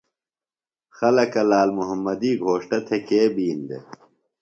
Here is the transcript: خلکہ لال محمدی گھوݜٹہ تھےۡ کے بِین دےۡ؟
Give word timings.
خلکہ 0.97 1.41
لال 1.49 1.69
محمدی 1.77 2.31
گھوݜٹہ 2.43 2.79
تھےۡ 2.87 3.03
کے 3.07 3.21
بِین 3.35 3.59
دےۡ؟ 3.67 3.83